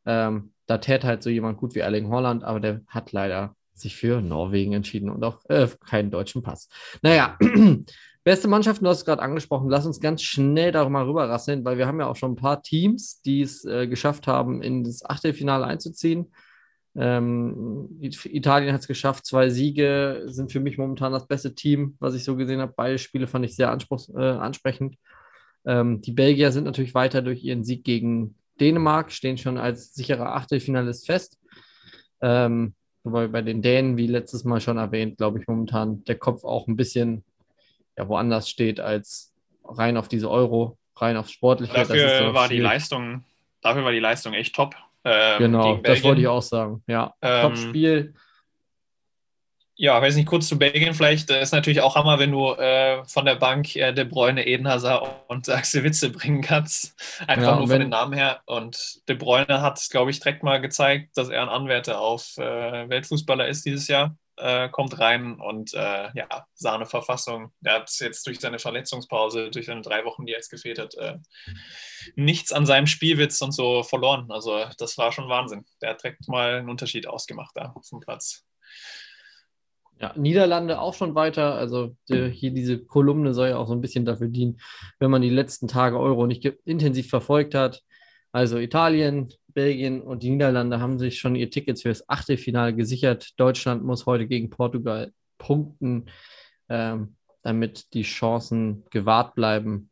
Ähm, 0.05 0.53
da 0.67 0.79
tät 0.79 1.05
halt 1.05 1.23
so 1.23 1.31
jemand 1.31 1.59
gut 1.59 1.75
wie 1.75 1.81
Erling 1.81 2.09
Holland, 2.09 2.43
aber 2.43 2.59
der 2.59 2.81
hat 2.89 3.13
leider 3.13 3.55
sich 3.75 3.97
für 3.97 4.21
Norwegen 4.21 4.73
entschieden 4.73 5.09
und 5.09 5.23
auch 5.25 5.41
äh, 5.49 5.69
keinen 5.87 6.11
deutschen 6.11 6.43
Pass. 6.43 6.69
Naja, 7.01 7.39
beste 8.25 8.49
Mannschaften, 8.49 8.85
du 8.85 8.91
hast 8.91 8.99
es 8.99 9.05
gerade 9.05 9.23
angesprochen. 9.23 9.71
Lass 9.71 9.87
uns 9.87 10.01
ganz 10.01 10.23
schnell 10.23 10.73
darüber 10.73 11.07
rüberrasseln, 11.07 11.65
weil 11.65 11.79
wir 11.79 11.87
haben 11.87 12.01
ja 12.01 12.09
auch 12.09 12.17
schon 12.17 12.33
ein 12.33 12.37
paar 12.37 12.63
Teams, 12.63 13.23
die 13.23 13.43
es 13.43 13.65
äh, 13.65 13.87
geschafft 13.87 14.27
haben, 14.27 14.63
in 14.63 14.83
das 14.83 15.05
Achtelfinale 15.05 15.65
einzuziehen. 15.65 16.33
Ähm, 16.95 17.89
Italien 18.01 18.73
hat 18.73 18.83
es 18.83 18.89
geschafft, 18.89 19.25
zwei 19.25 19.49
Siege 19.49 20.25
sind 20.27 20.53
für 20.53 20.61
mich 20.61 20.77
momentan 20.77 21.13
das 21.13 21.27
beste 21.27 21.55
Team, 21.55 21.97
was 22.01 22.15
ich 22.15 22.25
so 22.25 22.37
gesehen 22.37 22.61
habe. 22.61 22.75
Beide 22.77 22.99
Spiele 22.99 23.27
fand 23.27 23.45
ich 23.45 23.57
sehr 23.57 23.71
anspruchs 23.71 24.11
äh, 24.15 24.21
ansprechend. 24.21 24.97
Ähm, 25.65 26.03
die 26.03 26.13
Belgier 26.13 26.53
sind 26.53 26.65
natürlich 26.65 26.95
weiter 26.95 27.23
durch 27.23 27.43
ihren 27.43 27.65
Sieg 27.65 27.85
gegen 27.85 28.35
Dänemark, 28.61 29.11
stehen 29.13 29.39
schon 29.39 29.59
als 29.59 29.95
sicherer 29.95 30.35
Achtelfinalist 30.35 31.07
fest. 31.07 31.39
Ähm, 32.21 32.75
wobei 33.05 33.29
bei 33.29 33.43
den 33.43 33.63
Dänen, 33.63 33.97
wie 33.97 34.07
letztes 34.07 34.45
Mal 34.45 34.61
schon 34.61 34.77
erwähnt, 34.77 35.17
glaube 35.17 35.39
ich 35.39 35.47
momentan 35.49 36.05
der 36.05 36.19
Kopf 36.19 36.45
auch 36.45 36.69
ein 36.69 36.77
bisschen 36.77 37.25
ja, 37.97 38.09
woanders 38.09 38.49
steht 38.49 38.81
als 38.81 39.33
rein 39.65 39.97
auf 39.97 40.09
diese 40.09 40.31
Euro, 40.31 40.79
rein 40.97 41.17
aufs 41.17 41.33
Sportliche. 41.33 41.73
Dafür 41.73 42.35
war 42.35 42.49
die. 42.49 42.59
Leistung, 42.59 43.25
dafür 43.61 43.85
war 43.85 43.93
die 43.93 43.99
Leistung 43.99 44.33
echt 44.35 44.55
top. 44.55 44.75
Ähm, 45.05 45.39
Genau, 45.39 45.77
das 45.77 46.03
wollte 46.03 46.21
ich 46.21 46.29
auch 46.29 46.43
sagen. 46.43 46.83
Ja, 46.87 47.15
Ähm, 47.23 47.43
Top-Spiel. 47.43 48.15
Ja, 49.75 50.01
weiß 50.01 50.17
nicht, 50.17 50.27
kurz 50.27 50.47
zu 50.49 50.59
Belgien 50.59 50.95
vielleicht. 50.95 51.31
Das 51.31 51.43
ist 51.43 51.53
natürlich 51.53 51.81
auch 51.81 51.97
Hammer, 51.97 52.19
wenn 52.19 52.31
du 52.31 52.53
äh, 52.53 53.03
von 53.07 53.25
der 53.25 53.37
Bank 53.37 53.75
äh, 53.75 53.93
De 53.93 54.05
Bruyne, 54.05 54.47
Eden 54.47 54.69
Hazard 54.69 55.09
und 55.29 55.49
Axel 55.51 55.83
Witze 55.83 56.11
bringen 56.11 56.43
kannst. 56.43 56.95
Einfach 57.27 57.53
ja, 57.53 57.57
nur 57.57 57.69
von 57.69 57.81
den 57.81 57.89
Namen 57.89 58.13
her. 58.13 58.43
Und 58.47 59.01
De 59.09 59.17
Bruyne 59.17 59.61
hat, 59.61 59.85
glaube 59.91 60.11
ich, 60.11 60.21
direkt 60.21 60.43
mal 60.43 60.61
gezeigt, 60.61 61.17
dass 61.17 61.31
er 61.31 61.43
ein 61.43 61.49
Anwärter 61.49 62.01
auf 62.01 62.37
äh, 62.37 62.89
Weltfußballer 62.89 63.49
ist 63.49 63.65
dieses 63.65 63.89
Jahr. 63.89 64.15
Äh, 64.39 64.71
kommt 64.71 64.99
rein 64.99 65.39
und 65.39 65.75
äh, 65.75 66.09
ja, 66.15 66.47
Sahneverfassung. 66.55 67.53
Er 67.63 67.75
hat 67.75 67.93
jetzt 68.01 68.27
durch 68.27 68.41
seine 68.41 68.59
Verletzungspause, 68.59 69.51
durch 69.51 69.67
seine 69.67 69.83
drei 69.83 70.07
Wochen, 70.07 70.25
die 70.25 70.33
er 70.33 70.39
jetzt 70.39 70.51
gefehlt 70.51 70.79
hat, 70.79 70.95
äh, 70.95 71.19
nichts 72.17 72.51
an 72.51 72.65
seinem 72.65 72.87
Spielwitz 72.87 73.43
und 73.43 73.53
so 73.53 73.83
verloren. 73.83 74.31
Also 74.31 74.65
das 74.79 74.97
war 74.97 75.13
schon 75.13 75.29
Wahnsinn. 75.29 75.67
Der 75.83 75.91
hat 75.91 76.03
direkt 76.03 76.29
mal 76.29 76.55
einen 76.55 76.71
Unterschied 76.71 77.07
ausgemacht 77.07 77.53
da 77.55 77.73
auf 77.77 77.87
dem 77.91 78.01
Platz. 78.01 78.47
Ja, 80.01 80.15
Niederlande 80.17 80.81
auch 80.81 80.95
schon 80.95 81.15
weiter. 81.15 81.55
Also 81.55 81.95
die, 82.09 82.31
hier 82.31 82.53
diese 82.53 82.83
Kolumne 82.83 83.35
soll 83.35 83.51
ja 83.51 83.59
auch 83.59 83.69
so 83.69 83.75
ein 83.75 83.83
bisschen 83.83 84.07
dafür 84.07 84.29
dienen, 84.29 84.61
wenn 84.99 85.11
man 85.11 85.23
die 85.23 85.31
letzten 85.31 85.69
Tage 85.69 86.01
Euro 86.01 86.27
nicht 86.27 86.45
intensiv 86.65 87.11
verfolgt 87.11 87.55
hat. 87.55 87.83
Also 88.33 88.59
Italien, 88.59 89.33
Belgien 89.49 90.01
und 90.01 90.23
die 90.23 90.31
Niederlande 90.31 90.81
haben 90.81 90.99
sich 90.99 91.19
schon 91.19 91.37
ihr 91.37 91.51
Tickets 91.51 91.83
für 91.83 91.91
das 91.91 92.09
Achtelfinale 92.09 92.75
gesichert. 92.75 93.39
Deutschland 93.39 93.85
muss 93.85 94.07
heute 94.07 94.27
gegen 94.27 94.49
Portugal 94.49 95.13
punkten, 95.39 96.07
ähm, 96.69 97.17
damit 97.43 97.93
die 97.93 98.03
Chancen 98.03 98.85
gewahrt 98.91 99.35
bleiben 99.35 99.91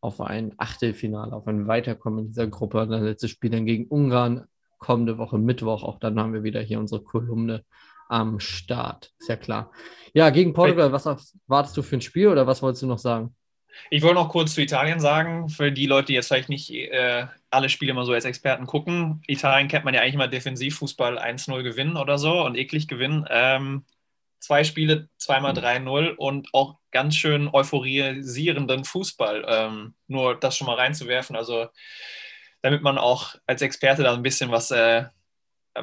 auf 0.00 0.20
ein 0.20 0.54
Achtelfinale, 0.56 1.32
auf 1.32 1.46
ein 1.46 1.66
Weiterkommen 1.66 2.20
in 2.20 2.26
dieser 2.28 2.46
Gruppe. 2.46 2.86
Das 2.86 3.02
letzte 3.02 3.28
Spiel 3.28 3.50
dann 3.50 3.66
gegen 3.66 3.86
Ungarn 3.86 4.46
kommende 4.78 5.18
Woche 5.18 5.38
Mittwoch. 5.38 5.82
Auch 5.82 5.98
dann 5.98 6.18
haben 6.18 6.32
wir 6.32 6.44
wieder 6.44 6.60
hier 6.60 6.78
unsere 6.78 7.02
Kolumne 7.02 7.64
am 8.08 8.40
Start. 8.40 9.12
Ist 9.18 9.28
ja 9.28 9.36
klar. 9.36 9.70
Ja, 10.14 10.30
gegen 10.30 10.54
Portugal, 10.54 10.92
was 10.92 11.34
wartest 11.46 11.76
du 11.76 11.82
für 11.82 11.96
ein 11.96 12.00
Spiel 12.00 12.28
oder 12.28 12.46
was 12.46 12.62
wolltest 12.62 12.82
du 12.82 12.86
noch 12.86 12.98
sagen? 12.98 13.34
Ich 13.90 14.02
wollte 14.02 14.16
noch 14.16 14.30
kurz 14.30 14.54
zu 14.54 14.62
Italien 14.62 14.98
sagen, 14.98 15.48
für 15.48 15.70
die 15.70 15.86
Leute, 15.86 16.06
die 16.06 16.14
jetzt 16.14 16.28
vielleicht 16.28 16.48
nicht 16.48 16.70
äh, 16.70 17.26
alle 17.50 17.68
Spiele 17.68 17.94
mal 17.94 18.04
so 18.04 18.12
als 18.12 18.24
Experten 18.24 18.66
gucken. 18.66 19.22
Italien 19.26 19.68
kennt 19.68 19.84
man 19.84 19.94
ja 19.94 20.00
eigentlich 20.00 20.14
immer 20.14 20.28
Defensivfußball 20.28 21.18
1-0 21.18 21.62
gewinnen 21.62 21.96
oder 21.96 22.18
so 22.18 22.44
und 22.44 22.56
eklig 22.56 22.88
gewinnen. 22.88 23.26
Ähm, 23.30 23.84
zwei 24.40 24.64
Spiele, 24.64 25.08
zweimal 25.16 25.52
3-0 25.52 26.14
und 26.14 26.48
auch 26.52 26.78
ganz 26.90 27.16
schön 27.16 27.48
euphorisierenden 27.48 28.84
Fußball. 28.84 29.44
Ähm, 29.48 29.94
nur 30.06 30.38
das 30.38 30.56
schon 30.56 30.66
mal 30.66 30.76
reinzuwerfen, 30.76 31.36
also 31.36 31.68
damit 32.62 32.82
man 32.82 32.98
auch 32.98 33.36
als 33.46 33.62
Experte 33.62 34.02
da 34.02 34.14
ein 34.14 34.22
bisschen 34.22 34.50
was 34.50 34.70
äh, 34.70 35.04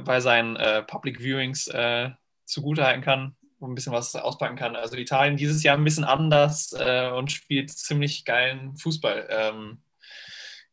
bei 0.04 0.20
seinen 0.20 0.56
äh, 0.58 0.84
Public 0.84 1.20
Viewings 1.20 1.68
äh, 1.68 2.12
zugutehalten 2.46 3.02
kann 3.02 3.36
und 3.60 3.72
ein 3.72 3.76
bisschen 3.76 3.94
was 3.94 4.16
auspacken 4.16 4.56
kann. 4.56 4.76
Also 4.76 4.98
Italien 4.98 5.38
dieses 5.38 5.64
Jahr 5.64 5.78
ein 5.78 5.84
bisschen 5.84 6.04
anders 6.04 6.74
äh, 6.78 7.10
und 7.10 7.32
spielt 7.32 7.72
ziemlich 7.72 8.26
geilen 8.26 8.76
Fußball. 8.78 9.28
Ähm, 9.30 9.82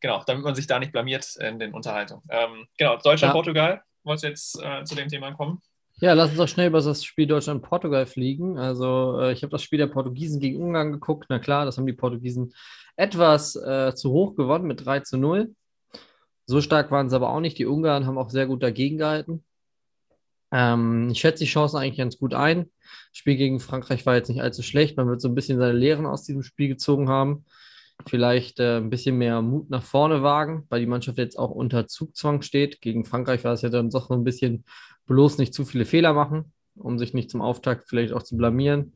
genau, 0.03 0.21
damit 0.27 0.43
man 0.43 0.53
sich 0.53 0.67
da 0.67 0.77
nicht 0.77 0.91
blamiert 0.91 1.35
in 1.37 1.57
den 1.57 1.73
Unterhaltungen. 1.73 2.21
Ähm, 2.29 2.67
genau, 2.77 2.97
Deutschland, 2.97 3.21
ja. 3.21 3.31
Portugal. 3.31 3.81
Wolltest 4.03 4.23
du 4.23 4.27
jetzt 4.27 4.61
äh, 4.61 4.83
zu 4.83 4.95
dem 4.95 5.07
Thema 5.07 5.31
kommen? 5.31 5.61
Ja, 5.95 6.13
lass 6.13 6.29
uns 6.29 6.37
doch 6.37 6.47
schnell 6.47 6.67
über 6.67 6.81
das 6.81 7.05
Spiel 7.05 7.25
Deutschland-Portugal 7.25 8.05
fliegen. 8.05 8.59
Also, 8.59 9.19
äh, 9.21 9.31
ich 9.31 9.43
habe 9.43 9.51
das 9.51 9.63
Spiel 9.63 9.79
der 9.79 9.87
Portugiesen 9.87 10.41
gegen 10.41 10.61
Ungarn 10.61 10.91
geguckt. 10.91 11.27
Na 11.29 11.39
klar, 11.39 11.65
das 11.65 11.77
haben 11.77 11.85
die 11.85 11.93
Portugiesen 11.93 12.53
etwas 12.97 13.55
äh, 13.55 13.95
zu 13.95 14.11
hoch 14.11 14.35
gewonnen 14.35 14.65
mit 14.65 14.85
3 14.85 14.99
zu 14.99 15.17
0. 15.17 15.55
So 16.45 16.59
stark 16.59 16.91
waren 16.91 17.09
sie 17.09 17.15
aber 17.15 17.29
auch 17.29 17.39
nicht. 17.39 17.57
Die 17.57 17.65
Ungarn 17.65 18.05
haben 18.05 18.17
auch 18.17 18.29
sehr 18.29 18.45
gut 18.45 18.61
dagegen 18.61 18.97
gehalten. 18.97 19.45
Ähm, 20.51 21.09
ich 21.11 21.19
schätze 21.19 21.45
die 21.45 21.49
Chancen 21.49 21.77
eigentlich 21.77 21.97
ganz 21.97 22.17
gut 22.17 22.33
ein. 22.33 22.69
Das 23.11 23.19
Spiel 23.19 23.37
gegen 23.37 23.61
Frankreich 23.61 24.05
war 24.05 24.15
jetzt 24.15 24.27
nicht 24.27 24.41
allzu 24.41 24.63
schlecht. 24.63 24.97
Man 24.97 25.07
wird 25.07 25.21
so 25.21 25.29
ein 25.29 25.35
bisschen 25.35 25.57
seine 25.57 25.71
Lehren 25.71 26.05
aus 26.05 26.23
diesem 26.23 26.43
Spiel 26.43 26.67
gezogen 26.67 27.07
haben. 27.07 27.45
Vielleicht 28.07 28.59
äh, 28.59 28.77
ein 28.77 28.89
bisschen 28.89 29.17
mehr 29.17 29.41
Mut 29.41 29.69
nach 29.69 29.83
vorne 29.83 30.23
wagen, 30.23 30.65
weil 30.69 30.79
die 30.79 30.87
Mannschaft 30.87 31.17
jetzt 31.17 31.37
auch 31.37 31.51
unter 31.51 31.87
Zugzwang 31.87 32.41
steht. 32.41 32.81
Gegen 32.81 33.05
Frankreich 33.05 33.43
war 33.43 33.53
es 33.53 33.61
ja 33.61 33.69
dann 33.69 33.89
doch 33.89 34.07
so 34.07 34.13
ein 34.13 34.23
bisschen 34.23 34.65
bloß 35.05 35.37
nicht 35.37 35.53
zu 35.53 35.65
viele 35.65 35.85
Fehler 35.85 36.13
machen, 36.13 36.53
um 36.75 36.99
sich 36.99 37.13
nicht 37.13 37.29
zum 37.29 37.41
Auftakt 37.41 37.87
vielleicht 37.87 38.13
auch 38.13 38.23
zu 38.23 38.37
blamieren. 38.37 38.95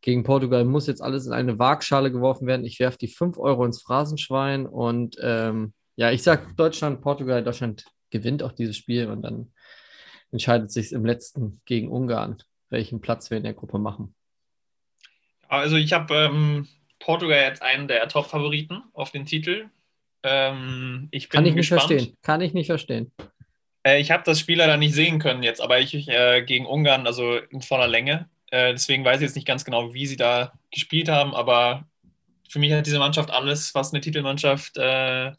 Gegen 0.00 0.22
Portugal 0.22 0.64
muss 0.64 0.86
jetzt 0.86 1.02
alles 1.02 1.26
in 1.26 1.32
eine 1.32 1.58
Waagschale 1.58 2.12
geworfen 2.12 2.46
werden. 2.46 2.64
Ich 2.64 2.78
werfe 2.78 2.98
die 2.98 3.08
5 3.08 3.38
Euro 3.38 3.64
ins 3.64 3.82
Phrasenschwein 3.82 4.66
und 4.66 5.16
ähm, 5.20 5.72
ja, 5.96 6.12
ich 6.12 6.22
sage 6.22 6.54
Deutschland, 6.56 7.00
Portugal, 7.00 7.42
Deutschland 7.42 7.84
gewinnt 8.10 8.42
auch 8.42 8.52
dieses 8.52 8.76
Spiel 8.76 9.08
und 9.08 9.22
dann 9.22 9.52
entscheidet 10.30 10.70
sich 10.70 10.92
im 10.92 11.04
letzten 11.04 11.60
gegen 11.64 11.90
Ungarn, 11.90 12.36
welchen 12.70 13.00
Platz 13.00 13.30
wir 13.30 13.38
in 13.38 13.44
der 13.44 13.54
Gruppe 13.54 13.78
machen. 13.78 14.14
Also 15.48 15.76
ich 15.76 15.92
habe 15.92 16.14
ähm, 16.14 16.68
Portugal 16.98 17.42
jetzt 17.42 17.62
einen 17.62 17.88
der 17.88 18.08
Top-Favoriten 18.08 18.82
auf 18.92 19.10
den 19.10 19.26
Titel. 19.26 19.66
Ähm, 20.22 21.08
ich 21.10 21.28
Kann 21.28 21.46
ich 21.46 21.54
nicht 21.54 21.68
verstehen. 21.68 22.16
Kann 22.22 22.40
ich 22.40 22.54
nicht 22.54 22.66
verstehen. 22.66 23.12
Äh, 23.84 24.00
ich 24.00 24.10
habe 24.10 24.24
das 24.24 24.40
Spiel 24.40 24.58
leider 24.58 24.76
nicht 24.76 24.94
sehen 24.94 25.18
können 25.18 25.42
jetzt, 25.42 25.60
aber 25.60 25.78
ich 25.78 26.08
äh, 26.08 26.42
gegen 26.42 26.66
Ungarn, 26.66 27.06
also 27.06 27.36
in 27.36 27.62
voller 27.62 27.88
Länge. 27.88 28.28
Äh, 28.50 28.72
deswegen 28.72 29.04
weiß 29.04 29.16
ich 29.16 29.26
jetzt 29.26 29.36
nicht 29.36 29.46
ganz 29.46 29.64
genau, 29.64 29.94
wie 29.94 30.06
sie 30.06 30.16
da 30.16 30.52
gespielt 30.70 31.08
haben, 31.08 31.34
aber 31.34 31.86
für 32.48 32.58
mich 32.58 32.72
hat 32.72 32.86
diese 32.86 32.98
Mannschaft 32.98 33.30
alles, 33.30 33.74
was 33.74 33.92
eine 33.92 34.00
Titelmannschaft 34.00 34.76
äh, 34.78 35.32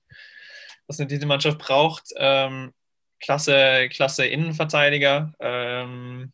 was 0.90 1.00
eine 1.00 1.08
Titelmannschaft 1.08 1.60
braucht. 1.60 2.10
Ähm, 2.18 2.74
klasse, 3.22 3.88
klasse 3.90 4.26
Innenverteidiger, 4.26 5.34
ähm, 5.40 6.34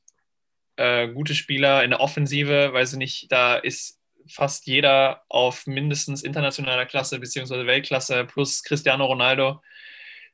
äh, 0.77 1.09
gute 1.09 1.35
Spieler 1.35 1.83
in 1.83 1.91
der 1.91 1.99
Offensive, 1.99 2.73
weiß 2.73 2.93
ich 2.93 2.97
nicht, 2.97 3.31
da 3.31 3.55
ist 3.55 3.99
fast 4.27 4.67
jeder 4.67 5.23
auf 5.29 5.67
mindestens 5.67 6.23
internationaler 6.23 6.85
Klasse 6.85 7.19
bzw. 7.19 7.65
Weltklasse 7.65 8.25
plus 8.25 8.63
Cristiano 8.63 9.05
Ronaldo, 9.05 9.61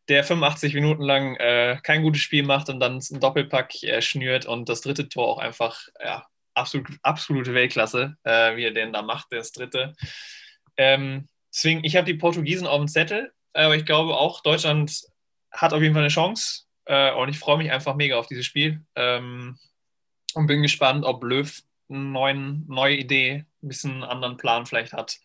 der 0.07 0.23
85 0.23 0.73
Minuten 0.73 1.03
lang 1.03 1.35
äh, 1.35 1.77
kein 1.83 2.01
gutes 2.01 2.21
Spiel 2.21 2.43
macht 2.43 2.69
und 2.69 2.79
dann 2.79 2.93
einen 2.93 3.19
Doppelpack 3.19 3.83
äh, 3.83 4.01
schnürt 4.01 4.45
und 4.45 4.69
das 4.69 4.81
dritte 4.81 5.09
Tor 5.09 5.27
auch 5.27 5.37
einfach 5.37 5.87
ja, 6.03 6.25
absolut, 6.53 6.87
absolute 7.01 7.53
Weltklasse, 7.53 8.17
äh, 8.23 8.55
wie 8.55 8.65
er 8.65 8.71
den 8.71 8.93
da 8.93 9.01
macht, 9.01 9.27
das 9.31 9.51
dritte. 9.51 9.93
Ähm, 10.77 11.27
deswegen, 11.53 11.83
ich 11.83 11.95
habe 11.95 12.05
die 12.05 12.17
Portugiesen 12.17 12.67
auf 12.67 12.77
dem 12.77 12.87
Zettel. 12.87 13.31
Aber 13.53 13.75
ich 13.75 13.85
glaube 13.85 14.15
auch, 14.15 14.41
Deutschland 14.41 15.01
hat 15.51 15.73
auf 15.73 15.81
jeden 15.81 15.93
Fall 15.93 16.03
eine 16.03 16.09
Chance. 16.09 16.63
Äh, 16.85 17.13
und 17.13 17.29
ich 17.29 17.39
freue 17.39 17.57
mich 17.57 17.71
einfach 17.71 17.95
mega 17.95 18.17
auf 18.17 18.27
dieses 18.27 18.45
Spiel. 18.45 18.83
Ähm, 18.95 19.57
und 20.33 20.47
bin 20.47 20.61
gespannt, 20.61 21.03
ob 21.05 21.23
Löw 21.23 21.61
eine 21.91 22.63
neue 22.67 22.95
Idee, 22.95 23.45
ein 23.61 23.67
bisschen 23.67 23.91
einen 23.91 24.03
anderen 24.03 24.37
Plan 24.37 24.65
vielleicht 24.65 24.93
hat. 24.93 25.17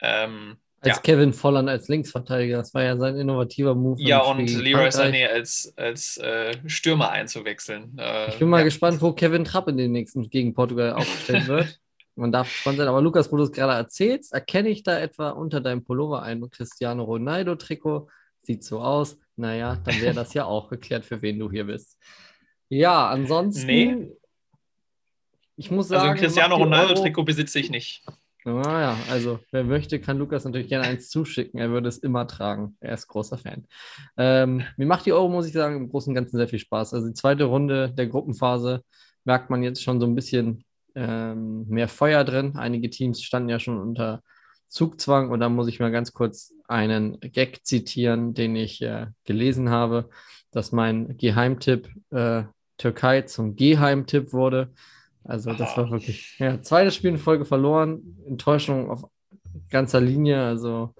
Ähm, 0.00 0.58
als 0.80 0.96
ja. 0.96 1.02
Kevin 1.02 1.32
Volland 1.32 1.68
als 1.68 1.88
Linksverteidiger, 1.88 2.58
das 2.58 2.72
war 2.72 2.84
ja 2.84 2.96
sein 2.96 3.16
innovativer 3.16 3.74
Move. 3.74 4.00
Ja, 4.00 4.20
und 4.20 4.38
Leroy 4.38 4.88
Sané 4.88 5.26
als, 5.26 5.72
als 5.76 6.18
äh, 6.18 6.56
Stürmer 6.66 7.10
einzuwechseln. 7.10 7.96
Äh, 7.98 8.28
ich 8.28 8.38
bin 8.38 8.48
mal 8.48 8.58
ja. 8.58 8.64
gespannt, 8.64 9.02
wo 9.02 9.12
Kevin 9.12 9.44
Trapp 9.44 9.66
in 9.68 9.76
den 9.76 9.90
nächsten 9.90 10.30
gegen 10.30 10.54
Portugal 10.54 10.92
aufgestellt 10.92 11.46
wird. 11.48 11.80
Man 12.14 12.30
darf 12.30 12.48
gespannt 12.48 12.78
sein. 12.78 12.86
Aber 12.88 13.02
Lukas, 13.02 13.32
wo 13.32 13.36
du 13.36 13.44
es 13.44 13.52
gerade 13.52 13.72
erzählst, 13.72 14.32
erkenne 14.32 14.68
ich 14.68 14.84
da 14.84 14.98
etwa 14.98 15.30
unter 15.30 15.60
deinem 15.60 15.84
Pullover 15.84 16.22
ein 16.22 16.48
Cristiano 16.48 17.02
Ronaldo-Trikot. 17.04 18.08
Sieht 18.42 18.62
so 18.62 18.80
aus. 18.80 19.18
Naja, 19.36 19.78
dann 19.84 20.00
wäre 20.00 20.14
das 20.14 20.34
ja 20.34 20.44
auch 20.44 20.68
geklärt, 20.68 21.04
für 21.04 21.22
wen 21.22 21.38
du 21.38 21.50
hier 21.50 21.64
bist. 21.64 21.96
Ja, 22.68 23.08
ansonsten. 23.08 23.66
Nee. 23.66 24.12
Ich 25.58 25.70
muss 25.70 25.90
also 25.90 25.96
sagen. 25.96 26.10
Also 26.10 26.12
ein 26.12 26.24
Cristiano 26.24 26.56
Ronaldo-Trikot 26.56 27.24
besitze 27.24 27.58
ich 27.58 27.68
nicht. 27.68 28.04
Naja, 28.44 28.96
also 29.10 29.40
wer 29.50 29.64
möchte, 29.64 30.00
kann 30.00 30.16
Lukas 30.16 30.44
natürlich 30.44 30.68
gerne 30.68 30.86
eins 30.86 31.10
zuschicken. 31.10 31.58
Er 31.58 31.70
würde 31.70 31.88
es 31.88 31.98
immer 31.98 32.26
tragen. 32.28 32.76
Er 32.80 32.94
ist 32.94 33.08
großer 33.08 33.36
Fan. 33.36 33.66
Ähm, 34.16 34.62
mir 34.76 34.86
macht 34.86 35.04
die 35.04 35.12
Euro, 35.12 35.28
muss 35.28 35.46
ich 35.46 35.52
sagen, 35.52 35.76
im 35.76 35.90
Großen 35.90 36.10
und 36.10 36.14
Ganzen 36.14 36.36
sehr 36.36 36.48
viel 36.48 36.60
Spaß. 36.60 36.94
Also 36.94 37.08
die 37.08 37.14
zweite 37.14 37.44
Runde 37.44 37.90
der 37.92 38.06
Gruppenphase 38.06 38.84
merkt 39.24 39.50
man 39.50 39.64
jetzt 39.64 39.82
schon 39.82 40.00
so 40.00 40.06
ein 40.06 40.14
bisschen 40.14 40.64
ähm, 40.94 41.66
mehr 41.68 41.88
Feuer 41.88 42.24
drin. 42.24 42.56
Einige 42.56 42.88
Teams 42.88 43.22
standen 43.22 43.48
ja 43.48 43.58
schon 43.58 43.78
unter 43.78 44.22
Zugzwang 44.68 45.30
und 45.30 45.40
da 45.40 45.48
muss 45.48 45.68
ich 45.68 45.80
mal 45.80 45.90
ganz 45.90 46.12
kurz 46.12 46.54
einen 46.68 47.18
Gag 47.20 47.66
zitieren, 47.66 48.32
den 48.32 48.54
ich 48.54 48.80
äh, 48.80 49.06
gelesen 49.24 49.70
habe, 49.70 50.08
dass 50.52 50.70
mein 50.70 51.16
Geheimtipp 51.16 51.90
äh, 52.10 52.44
Türkei 52.76 53.22
zum 53.22 53.56
Geheimtipp 53.56 54.32
wurde. 54.32 54.72
Also 55.28 55.52
das 55.52 55.76
war 55.76 55.90
wirklich, 55.90 56.38
ja, 56.38 56.62
zweites 56.62 56.94
Spiel 56.94 57.10
in 57.10 57.18
Folge 57.18 57.44
verloren, 57.44 58.16
Enttäuschung 58.26 58.90
auf 58.90 59.04
ganzer 59.68 60.00
Linie, 60.00 60.42
also 60.42 60.94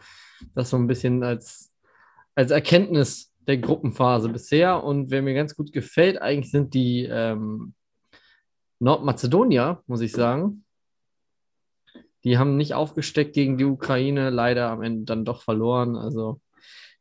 das 0.54 0.68
so 0.68 0.76
ein 0.76 0.86
bisschen 0.86 1.22
als, 1.22 1.72
als 2.34 2.50
Erkenntnis 2.50 3.32
der 3.46 3.56
Gruppenphase 3.56 4.28
bisher 4.28 4.84
und 4.84 5.10
wer 5.10 5.22
mir 5.22 5.32
ganz 5.32 5.56
gut 5.56 5.72
gefällt, 5.72 6.20
eigentlich 6.20 6.50
sind 6.50 6.74
die 6.74 7.04
ähm, 7.10 7.72
Nordmazedonier, 8.80 9.82
muss 9.86 10.02
ich 10.02 10.12
sagen. 10.12 10.62
Die 12.24 12.36
haben 12.36 12.58
nicht 12.58 12.74
aufgesteckt 12.74 13.32
gegen 13.32 13.56
die 13.56 13.64
Ukraine, 13.64 14.28
leider 14.28 14.68
am 14.68 14.82
Ende 14.82 15.06
dann 15.06 15.24
doch 15.24 15.40
verloren. 15.40 15.96
Also 15.96 16.42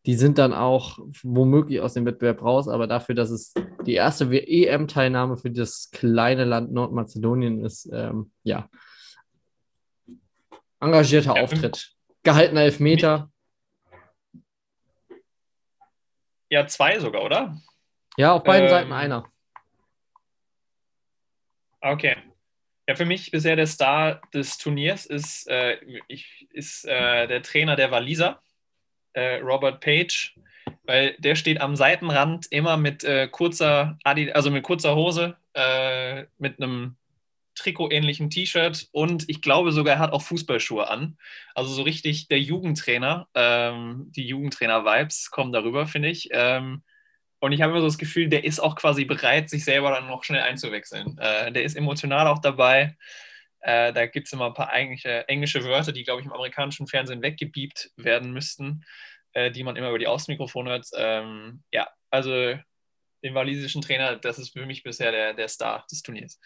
die 0.05 0.15
sind 0.15 0.37
dann 0.37 0.53
auch 0.53 0.99
womöglich 1.23 1.81
aus 1.81 1.93
dem 1.93 2.05
Wettbewerb 2.05 2.41
raus, 2.41 2.67
aber 2.67 2.87
dafür, 2.87 3.15
dass 3.15 3.29
es 3.29 3.53
die 3.85 3.93
erste 3.93 4.25
EM-Teilnahme 4.25 5.37
für 5.37 5.51
das 5.51 5.89
kleine 5.91 6.45
Land 6.45 6.71
Nordmazedonien 6.71 7.63
ist, 7.63 7.89
ähm, 7.91 8.31
ja, 8.43 8.69
engagierter 10.79 11.35
ja, 11.35 11.43
Auftritt. 11.43 11.93
Gehaltener 12.23 12.61
Elfmeter. 12.61 13.31
Ja, 16.49 16.65
zwei 16.67 16.99
sogar, 16.99 17.23
oder? 17.23 17.61
Ja, 18.17 18.33
auf 18.33 18.43
beiden 18.43 18.65
ähm, 18.65 18.69
Seiten 18.69 18.91
einer. 18.93 19.29
Okay. 21.81 22.15
Ja, 22.87 22.95
für 22.95 23.05
mich 23.05 23.31
bisher 23.31 23.55
der 23.55 23.67
Star 23.67 24.21
des 24.33 24.57
Turniers 24.57 25.05
ist, 25.05 25.47
äh, 25.49 25.77
ich, 26.07 26.47
ist 26.51 26.85
äh, 26.85 27.27
der 27.27 27.41
Trainer 27.43 27.75
der 27.75 27.91
Waliser, 27.91 28.41
äh, 29.17 29.39
Robert 29.39 29.81
Page, 29.81 30.35
weil 30.85 31.15
der 31.17 31.35
steht 31.35 31.59
am 31.59 31.75
Seitenrand 31.75 32.45
immer 32.51 32.77
mit 32.77 33.03
äh, 33.03 33.27
kurzer 33.27 33.97
Adi, 34.03 34.31
also 34.31 34.51
mit 34.51 34.63
kurzer 34.63 34.95
Hose, 34.95 35.35
äh, 35.53 36.25
mit 36.37 36.61
einem 36.61 36.95
Trikot-ähnlichen 37.55 38.29
T-Shirt 38.29 38.87
und 38.91 39.27
ich 39.27 39.41
glaube 39.41 39.71
sogar, 39.71 39.95
er 39.95 39.99
hat 39.99 40.11
auch 40.11 40.21
Fußballschuhe 40.21 40.87
an. 40.87 41.17
Also 41.55 41.73
so 41.73 41.81
richtig 41.81 42.27
der 42.27 42.39
Jugendtrainer, 42.39 43.27
ähm, 43.33 44.11
die 44.15 44.27
Jugendtrainer-Vibes 44.27 45.31
kommen 45.31 45.51
darüber, 45.51 45.87
finde 45.87 46.09
ich. 46.09 46.29
Ähm, 46.31 46.83
und 47.39 47.51
ich 47.51 47.61
habe 47.61 47.71
immer 47.71 47.81
so 47.81 47.87
das 47.87 47.97
Gefühl, 47.97 48.29
der 48.29 48.43
ist 48.43 48.59
auch 48.59 48.75
quasi 48.75 49.05
bereit, 49.05 49.49
sich 49.49 49.65
selber 49.65 49.89
dann 49.89 50.07
noch 50.07 50.23
schnell 50.23 50.41
einzuwechseln. 50.41 51.17
Äh, 51.17 51.51
der 51.51 51.63
ist 51.63 51.75
emotional 51.75 52.27
auch 52.27 52.39
dabei. 52.39 52.95
Äh, 53.61 53.93
da 53.93 54.05
gibt 54.05 54.27
es 54.27 54.33
immer 54.33 54.47
ein 54.47 54.53
paar 54.53 54.73
englische, 54.73 55.27
englische 55.27 55.63
Wörter, 55.63 55.91
die, 55.91 56.03
glaube 56.03 56.21
ich, 56.21 56.27
im 56.27 56.33
amerikanischen 56.33 56.87
Fernsehen 56.87 57.21
weggebiebt 57.21 57.91
werden 57.97 58.31
müssten, 58.31 58.83
äh, 59.33 59.51
die 59.51 59.63
man 59.63 59.75
immer 59.75 59.89
über 59.89 59.99
die 59.99 60.07
Außenmikrofone 60.07 60.69
hört. 60.69 60.87
Ähm, 60.95 61.63
ja, 61.71 61.87
also 62.09 62.31
den 63.23 63.33
walisischen 63.33 63.81
Trainer, 63.81 64.15
das 64.15 64.39
ist 64.39 64.53
für 64.53 64.65
mich 64.65 64.83
bisher 64.83 65.11
der, 65.11 65.33
der 65.33 65.47
Star 65.47 65.85
des 65.91 66.01
Turniers. 66.01 66.39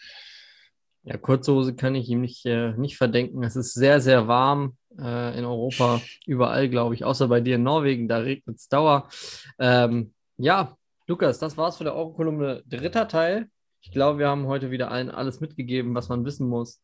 Ja, 1.04 1.16
Kurzhose 1.16 1.74
kann 1.74 1.96
ich 1.96 2.08
ihm 2.08 2.20
nicht, 2.20 2.46
äh, 2.46 2.72
nicht 2.72 2.96
verdenken. 2.96 3.42
Es 3.42 3.56
ist 3.56 3.74
sehr, 3.74 4.00
sehr 4.00 4.28
warm 4.28 4.76
äh, 4.98 5.36
in 5.36 5.44
Europa, 5.44 6.00
überall, 6.26 6.68
glaube 6.68 6.94
ich, 6.94 7.04
außer 7.04 7.26
bei 7.28 7.40
dir 7.40 7.56
in 7.56 7.64
Norwegen, 7.64 8.08
da 8.08 8.18
regnet 8.18 8.56
es 8.56 8.68
Dauer. 8.68 9.08
Ähm, 9.58 10.14
ja, 10.36 10.76
Lukas, 11.08 11.40
das 11.40 11.56
war's 11.56 11.76
für 11.76 11.84
der 11.84 11.96
Euro-Kolumne 11.96 12.62
dritter 12.66 13.08
Teil. 13.08 13.48
Ich 13.80 13.90
glaube, 13.90 14.20
wir 14.20 14.28
haben 14.28 14.46
heute 14.46 14.70
wieder 14.70 14.92
allen 14.92 15.10
alles 15.10 15.40
mitgegeben, 15.40 15.92
was 15.94 16.08
man 16.08 16.24
wissen 16.24 16.48
muss, 16.48 16.80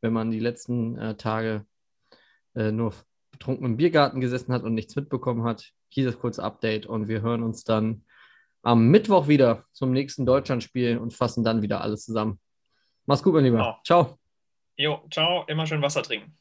wenn 0.00 0.12
man 0.12 0.30
die 0.30 0.40
letzten 0.40 0.98
äh, 0.98 1.16
Tage 1.16 1.66
äh, 2.54 2.72
nur 2.72 2.94
betrunken 3.30 3.66
im 3.66 3.76
Biergarten 3.76 4.20
gesessen 4.20 4.52
hat 4.52 4.62
und 4.62 4.74
nichts 4.74 4.96
mitbekommen 4.96 5.44
hat. 5.44 5.72
Hier 5.88 6.04
das 6.04 6.18
kurze 6.18 6.42
Update 6.42 6.86
und 6.86 7.08
wir 7.08 7.22
hören 7.22 7.42
uns 7.42 7.64
dann 7.64 8.04
am 8.62 8.88
Mittwoch 8.88 9.28
wieder 9.28 9.64
zum 9.72 9.92
nächsten 9.92 10.26
Deutschlandspiel 10.26 10.98
und 10.98 11.14
fassen 11.14 11.44
dann 11.44 11.62
wieder 11.62 11.80
alles 11.82 12.04
zusammen. 12.04 12.40
Mach's 13.06 13.22
gut, 13.22 13.34
mein 13.34 13.44
Lieber. 13.44 13.58
Genau. 13.58 13.78
Ciao. 13.84 14.18
Jo, 14.76 15.06
ciao. 15.10 15.44
Immer 15.46 15.66
schön 15.66 15.80
Wasser 15.80 16.02
trinken. 16.02 16.36